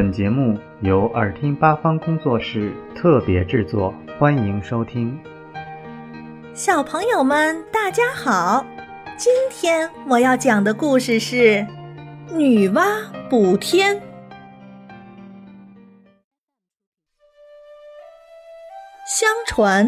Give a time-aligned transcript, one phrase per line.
[0.00, 5.14] 本节目由耳听八方工作室特别制作，欢迎收听。
[6.54, 8.64] 小朋友们，大家好！
[9.18, 11.36] 今天我要讲的故事是
[12.34, 13.94] 《女娲补天》。
[19.06, 19.84] 相传，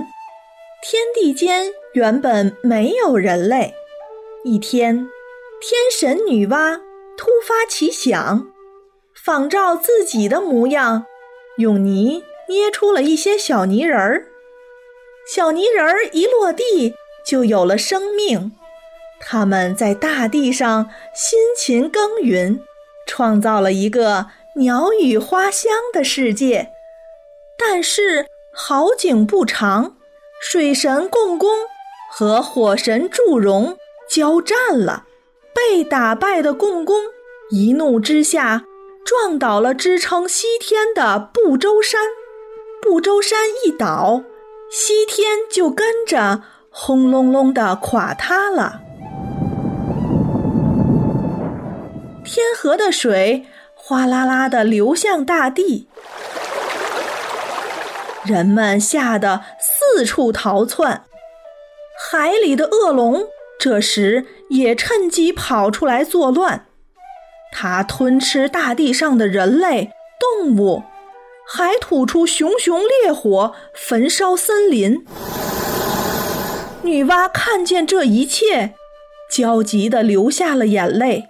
[0.83, 3.73] 天地间原本没有人类。
[4.45, 6.77] 一天，天神女娲
[7.17, 8.52] 突发奇想。
[9.25, 11.07] 仿照自己的模样，
[11.59, 14.27] 用泥捏出了一些小泥人儿。
[15.33, 16.95] 小泥人儿一落地，
[17.25, 18.51] 就有了生命。
[19.21, 22.65] 他们在大地上辛勤耕耘，
[23.07, 26.73] 创造了一个鸟语花香的世界。
[27.57, 29.99] 但是好景不长，
[30.41, 31.49] 水神共工
[32.11, 33.79] 和火神祝融
[34.11, 35.05] 交战了。
[35.55, 36.97] 被打败的共工
[37.51, 38.65] 一怒之下。
[39.05, 42.01] 撞倒了支撑西天的不周山，
[42.81, 44.23] 不周山一倒，
[44.71, 48.81] 西天就跟着轰隆隆的垮塌了。
[52.25, 55.89] 天河的水哗啦啦的流向大地，
[58.25, 61.05] 人们吓得四处逃窜。
[62.11, 63.27] 海里的恶龙
[63.59, 66.67] 这时也趁机跑出来作乱。
[67.53, 70.83] 它吞吃大地上的人类、动物，
[71.47, 75.05] 还吐出熊熊烈火，焚烧森林。
[76.83, 78.75] 女娲看见这一切，
[79.31, 81.29] 焦急地流下了眼泪。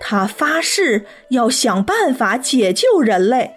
[0.00, 3.56] 她发誓要想办法解救人类。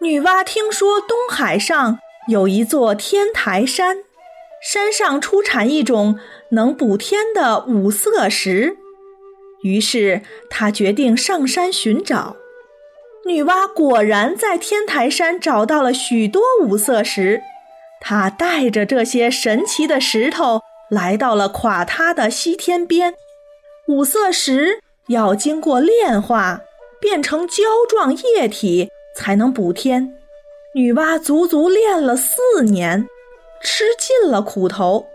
[0.00, 3.96] 女娲听说东海上有一座天台山，
[4.62, 6.18] 山上出产一种
[6.50, 8.76] 能补天的五色石。
[9.62, 12.36] 于是，他决定上山寻找。
[13.26, 17.42] 女娲果然在天台山找到了许多五色石。
[18.00, 23.14] 她带着这些神奇的石头来到了垮塌的西天边。
[23.88, 26.60] 五色石要经过炼化，
[27.00, 30.14] 变成胶状液体，才能补天。
[30.74, 33.08] 女娲足足炼了四年，
[33.60, 35.08] 吃尽了苦头。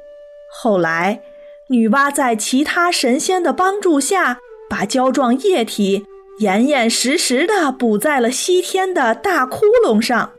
[0.52, 1.22] 后来，
[1.70, 6.06] 女娲在其他神仙的帮助下，把胶状液体
[6.40, 10.34] 严严实实地补在了西天的大窟窿上。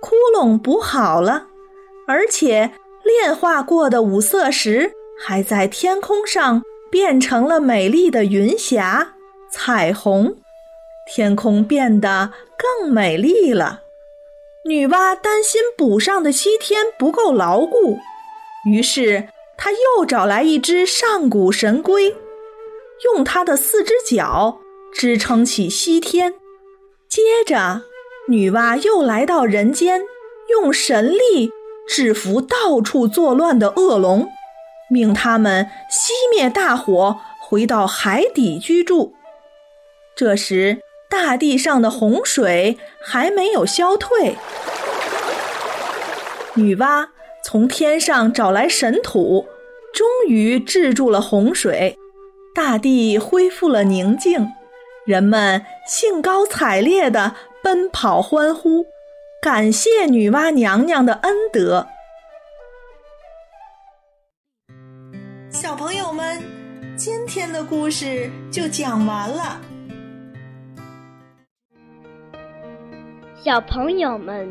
[0.00, 1.48] 窟窿补好了，
[2.06, 4.92] 而且炼化过的五色石
[5.24, 9.14] 还在天空上变成了美丽的云霞、
[9.50, 10.36] 彩虹，
[11.06, 13.82] 天空变得更美丽了。
[14.66, 17.98] 女娲担心补上的西天不够牢固，
[18.66, 19.28] 于是。
[19.56, 22.16] 他又找来一只上古神龟，
[23.04, 24.60] 用它的四只脚
[24.92, 26.34] 支撑起西天。
[27.08, 27.82] 接着，
[28.28, 30.02] 女娲又来到人间，
[30.50, 31.50] 用神力
[31.88, 34.28] 制服到处作乱的恶龙，
[34.90, 39.14] 命他们熄灭大火，回到海底居住。
[40.16, 44.36] 这时，大地上的洪水还没有消退，
[46.54, 47.08] 女娲。
[47.44, 49.46] 从天上找来神土，
[49.92, 51.94] 终于治住了洪水，
[52.54, 54.48] 大地恢复了宁静，
[55.04, 58.86] 人们兴高采烈地奔跑欢呼，
[59.42, 61.86] 感谢女娲娘娘的恩德。
[65.50, 66.42] 小朋友们，
[66.96, 69.60] 今天的故事就讲完了。
[73.44, 74.50] 小朋友们。